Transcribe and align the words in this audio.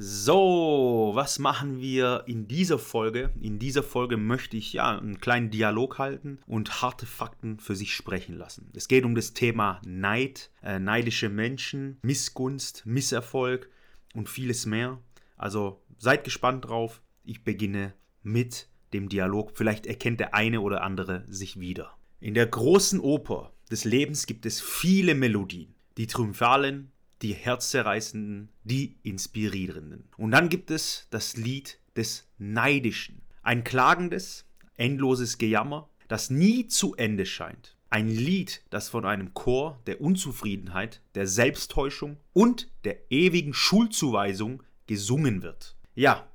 So, 0.00 1.10
was 1.14 1.40
machen 1.40 1.80
wir 1.80 2.22
in 2.28 2.46
dieser 2.46 2.78
Folge? 2.78 3.32
In 3.40 3.58
dieser 3.58 3.82
Folge 3.82 4.16
möchte 4.16 4.56
ich 4.56 4.72
ja 4.72 4.96
einen 4.96 5.18
kleinen 5.18 5.50
Dialog 5.50 5.98
halten 5.98 6.38
und 6.46 6.82
harte 6.82 7.04
Fakten 7.04 7.58
für 7.58 7.74
sich 7.74 7.92
sprechen 7.92 8.38
lassen. 8.38 8.70
Es 8.76 8.86
geht 8.86 9.04
um 9.04 9.16
das 9.16 9.34
Thema 9.34 9.82
Neid, 9.84 10.52
äh, 10.62 10.78
neidische 10.78 11.28
Menschen, 11.28 11.98
Missgunst, 12.02 12.86
Misserfolg 12.86 13.68
und 14.14 14.28
vieles 14.28 14.66
mehr. 14.66 15.00
Also 15.36 15.82
seid 15.96 16.22
gespannt 16.22 16.66
drauf. 16.66 17.02
Ich 17.24 17.42
beginne 17.42 17.92
mit 18.22 18.68
dem 18.92 19.08
Dialog. 19.08 19.50
Vielleicht 19.56 19.84
erkennt 19.84 20.20
der 20.20 20.32
eine 20.32 20.60
oder 20.60 20.84
andere 20.84 21.24
sich 21.26 21.58
wieder. 21.58 21.98
In 22.20 22.34
der 22.34 22.46
großen 22.46 23.00
Oper 23.00 23.52
des 23.68 23.84
Lebens 23.84 24.26
gibt 24.26 24.46
es 24.46 24.60
viele 24.60 25.16
Melodien. 25.16 25.74
Die 25.96 26.06
triumphalen, 26.06 26.92
die 27.22 27.32
herzzerreißenden, 27.32 28.48
die 28.64 28.96
inspirierenden. 29.02 30.04
Und 30.16 30.30
dann 30.30 30.48
gibt 30.48 30.70
es 30.70 31.06
das 31.10 31.36
Lied 31.36 31.78
des 31.96 32.28
Neidischen. 32.38 33.22
Ein 33.42 33.64
klagendes, 33.64 34.44
endloses 34.76 35.38
Gejammer, 35.38 35.88
das 36.06 36.30
nie 36.30 36.66
zu 36.68 36.94
Ende 36.94 37.26
scheint. 37.26 37.76
Ein 37.90 38.08
Lied, 38.08 38.62
das 38.70 38.88
von 38.88 39.04
einem 39.04 39.32
Chor 39.34 39.80
der 39.86 40.00
Unzufriedenheit, 40.00 41.00
der 41.14 41.26
Selbsttäuschung 41.26 42.18
und 42.34 42.68
der 42.84 43.10
ewigen 43.10 43.54
Schuldzuweisung 43.54 44.62
gesungen 44.86 45.42
wird. 45.42 45.76
Ja, 45.94 46.28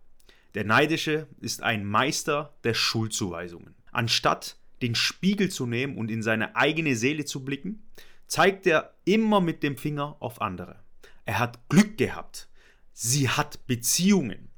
der 0.56 0.66
Neidische 0.66 1.28
ist 1.40 1.64
ein 1.64 1.86
Meister 1.86 2.56
der 2.64 2.74
Schuldzuweisungen. 2.74 3.76
Anstatt 3.92 4.58
den 4.82 4.96
Spiegel 4.96 5.50
zu 5.50 5.66
nehmen 5.66 5.98
und 5.98 6.12
in 6.12 6.22
seine 6.22 6.56
eigene 6.56 6.96
Seele 6.96 7.26
zu 7.26 7.44
blicken, 7.44 7.84
zeigt 8.28 8.66
er 8.68 8.94
immer 9.06 9.42
mit 9.42 9.64
dem 9.64 9.78
Finger 9.78 10.18
auf 10.20 10.42
andere. 10.42 10.80
Er 11.26 11.40
hat 11.40 11.70
Glück 11.70 11.98
gehabt. 11.98 12.48
Sie 12.94 13.30
hat 13.30 13.66
Beziehungen. 13.68 14.50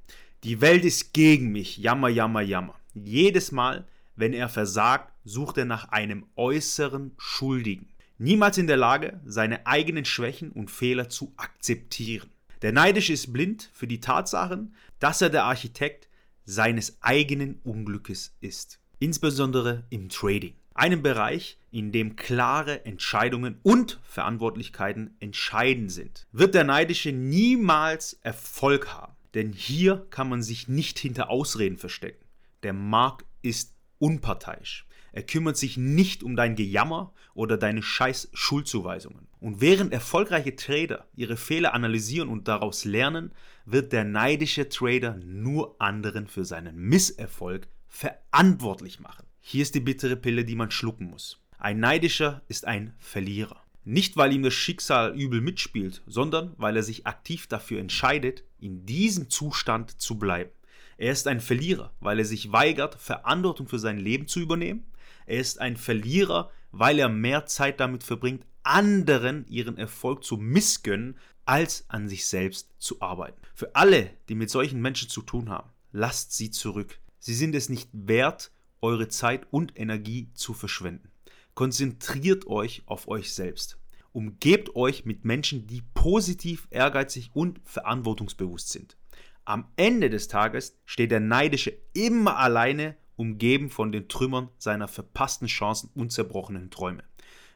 Die 0.44 0.62
Welt 0.62 0.86
ist 0.86 1.14
gegen 1.14 1.52
mich. 1.52 1.78
Jammer, 1.78 2.10
jammer, 2.10 2.42
jammer. 2.42 2.80
Jedes 2.94 3.52
Mal, 3.52 3.88
wenn 4.16 4.34
er 4.34 4.50
versagt, 4.50 5.14
sucht 5.24 5.58
er 5.58 5.66
nach 5.66 5.90
einem 5.90 6.26
äußeren 6.36 7.12
Schuldigen. 7.18 7.90
Niemals 8.18 8.58
in 8.58 8.68
der 8.68 8.78
Lage, 8.78 9.20
seine 9.26 9.68
eigenen 9.68 10.06
Schwächen 10.06 10.52
und 10.52 10.72
Fehler 10.72 11.10
zu 11.10 11.34
akzeptieren. 11.38 12.30
Der 12.62 12.72
Neidische 12.72 13.14
ist 13.14 13.34
blind 13.34 13.70
für 13.74 13.88
die 13.88 14.00
Tatsachen, 14.00 14.74
dass 15.00 15.22
er 15.22 15.30
der 15.30 15.44
Architekt 15.44 16.08
seines 16.46 16.98
eigenen 17.02 17.60
Unglückes 17.64 18.36
ist. 18.40 18.80
Insbesondere 19.00 19.84
im 19.90 20.10
Trading 20.10 20.56
einem 20.76 21.02
Bereich, 21.02 21.58
in 21.76 21.92
dem 21.92 22.16
klare 22.16 22.86
Entscheidungen 22.86 23.60
und 23.62 24.00
Verantwortlichkeiten 24.04 25.18
entscheidend 25.20 25.92
sind, 25.92 26.26
wird 26.32 26.56
der 26.56 26.64
Neidische 26.64 27.12
niemals 27.12 28.14
Erfolg 28.22 28.94
haben. 28.94 29.14
Denn 29.34 29.52
hier 29.52 30.08
kann 30.10 30.30
man 30.30 30.42
sich 30.42 30.70
nicht 30.70 30.98
hinter 30.98 31.30
Ausreden 31.30 31.78
verstecken. 31.78 32.24
Der 32.64 32.72
Markt 32.72 33.26
ist 33.42 33.76
unparteiisch. 34.00 34.88
Er 35.12 35.24
kümmert 35.24 35.58
sich 35.58 35.76
nicht 35.76 36.24
um 36.24 36.38
dein 36.38 36.56
Gejammer 36.56 37.14
oder 37.34 37.58
deine 37.58 37.84
scheiß 37.84 38.30
Schuldzuweisungen. 38.32 39.28
Und 39.42 39.60
während 39.60 39.92
erfolgreiche 39.92 40.56
Trader 40.56 41.06
ihre 41.14 41.36
Fehler 41.36 41.74
analysieren 41.74 42.30
und 42.30 42.48
daraus 42.48 42.86
lernen, 42.86 43.34
wird 43.66 43.92
der 43.92 44.06
neidische 44.06 44.70
Trader 44.70 45.18
nur 45.26 45.76
anderen 45.82 46.28
für 46.28 46.46
seinen 46.46 46.78
Misserfolg 46.78 47.68
verantwortlich 47.90 49.02
machen. 49.02 49.26
Hier 49.42 49.62
ist 49.62 49.76
die 49.76 49.82
bittere 49.82 50.16
Pille, 50.16 50.46
die 50.46 50.56
man 50.56 50.72
schlucken 50.72 51.10
muss. 51.10 51.42
Ein 51.66 51.80
Neidischer 51.80 52.44
ist 52.48 52.68
ein 52.68 52.94
Verlierer. 53.00 53.60
Nicht, 53.86 54.18
weil 54.18 54.32
ihm 54.34 54.44
das 54.44 54.54
Schicksal 54.54 55.20
übel 55.20 55.42
mitspielt, 55.42 56.04
sondern 56.06 56.54
weil 56.58 56.76
er 56.76 56.84
sich 56.84 57.08
aktiv 57.08 57.48
dafür 57.48 57.80
entscheidet, 57.80 58.44
in 58.60 58.86
diesem 58.86 59.32
Zustand 59.32 60.00
zu 60.00 60.20
bleiben. 60.20 60.52
Er 60.98 61.12
ist 61.12 61.28
ein 61.28 61.42
Verlierer, 61.42 61.92
weil 62.02 62.20
er 62.20 62.26
sich 62.26 62.52
weigert, 62.52 62.94
Verantwortung 63.02 63.68
für 63.68 63.80
sein 63.80 63.98
Leben 63.98 64.28
zu 64.28 64.42
übernehmen. 64.42 64.86
Er 65.26 65.40
ist 65.40 65.60
ein 65.60 65.76
Verlierer, 65.76 66.52
weil 66.72 67.00
er 67.00 67.10
mehr 67.10 67.48
Zeit 67.48 67.80
damit 67.80 68.04
verbringt, 68.04 68.46
anderen 68.62 69.48
ihren 69.48 69.80
Erfolg 69.80 70.24
zu 70.24 70.38
missgönnen, 70.38 71.18
als 71.46 71.86
an 71.88 72.08
sich 72.08 72.28
selbst 72.28 72.76
zu 72.78 73.02
arbeiten. 73.02 73.42
Für 73.56 73.76
alle, 73.76 74.12
die 74.30 74.36
mit 74.36 74.52
solchen 74.52 74.84
Menschen 74.84 75.10
zu 75.10 75.24
tun 75.24 75.50
haben, 75.50 75.72
lasst 75.92 76.34
sie 76.34 76.52
zurück. 76.52 77.00
Sie 77.18 77.34
sind 77.34 77.56
es 77.56 77.70
nicht 77.70 77.90
wert, 77.92 78.52
eure 78.84 79.08
Zeit 79.08 79.48
und 79.50 79.80
Energie 79.80 80.30
zu 80.36 80.54
verschwenden. 80.54 81.10
Konzentriert 81.56 82.48
euch 82.48 82.84
auf 82.86 83.08
euch 83.08 83.34
selbst. 83.34 83.80
Umgebt 84.12 84.76
euch 84.76 85.06
mit 85.06 85.24
Menschen, 85.24 85.68
die 85.68 85.82
positiv, 85.94 86.68
ehrgeizig 86.70 87.32
und 87.34 87.62
verantwortungsbewusst 87.64 88.70
sind. 88.70 88.98
Am 89.46 89.70
Ende 89.78 90.10
des 90.10 90.28
Tages 90.28 90.78
steht 90.84 91.12
der 91.12 91.22
Neidische 91.22 91.78
immer 91.94 92.38
alleine, 92.38 92.98
umgeben 93.16 93.70
von 93.70 93.94
den 93.94 94.10
Trümmern 94.10 94.50
seiner 94.58 94.90
verpassten 94.90 95.48
Chancen 95.48 95.90
und 95.96 96.12
zerbrochenen 96.12 96.72
Träume. 96.72 97.06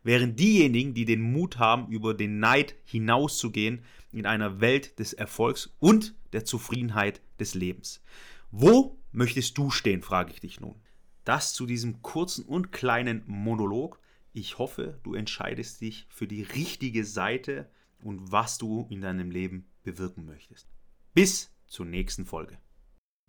Während 0.04 0.40
diejenigen, 0.40 0.94
die 0.94 1.04
den 1.04 1.22
Mut 1.22 1.60
haben, 1.60 1.92
über 1.92 2.14
den 2.14 2.40
Neid 2.40 2.76
hinauszugehen, 2.86 3.84
in 4.14 4.26
einer 4.26 4.62
Welt 4.62 4.98
des 5.00 5.12
Erfolgs 5.12 5.76
und 5.80 6.16
der 6.32 6.46
Zufriedenheit 6.46 7.20
des 7.38 7.54
Lebens. 7.54 8.02
Wo 8.50 8.98
möchtest 9.12 9.58
du 9.58 9.72
stehen, 9.72 10.02
frage 10.04 10.32
ich 10.32 10.40
dich 10.40 10.62
nun. 10.62 10.76
Das 11.24 11.54
zu 11.54 11.66
diesem 11.66 12.02
kurzen 12.02 12.46
und 12.46 12.72
kleinen 12.72 13.24
Monolog. 13.28 14.00
Ich 14.34 14.58
hoffe, 14.58 15.00
du 15.04 15.14
entscheidest 15.14 15.82
dich 15.82 16.08
für 16.10 16.28
die 16.28 16.44
richtige 16.44 17.06
Seite 17.06 17.70
und 18.02 18.32
was 18.32 18.58
du 18.58 18.88
in 18.90 19.02
deinem 19.02 19.32
Leben 19.32 19.68
bewirken 19.84 20.26
möchtest. 20.26 20.68
Bis 21.14 21.52
zur 21.68 21.86
nächsten 21.86 22.26
Folge. 22.26 22.58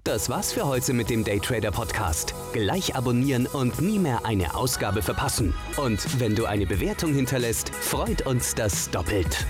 Das 0.04 0.30
war's 0.30 0.52
für 0.52 0.66
heute 0.66 0.94
mit 0.94 1.10
dem 1.10 1.24
Daytrader 1.24 1.70
Podcast. 1.70 2.34
Gleich 2.54 2.96
abonnieren 2.96 3.46
und 3.46 3.82
nie 3.82 3.98
mehr 3.98 4.24
eine 4.24 4.54
Ausgabe 4.54 5.02
verpassen. 5.02 5.52
Und 5.76 6.18
wenn 6.18 6.34
du 6.34 6.46
eine 6.46 6.66
Bewertung 6.66 7.12
hinterlässt, 7.12 7.68
freut 7.68 8.26
uns 8.26 8.54
das 8.54 8.90
doppelt. 8.90 9.46